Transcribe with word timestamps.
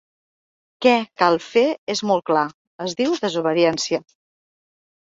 Què 0.85 0.93
cal 1.23 1.37
fer 1.49 1.65
és 1.97 2.03
molt 2.13 2.27
clar, 2.31 2.49
es 2.89 2.99
diu 3.05 3.17
desobediència. 3.29 4.07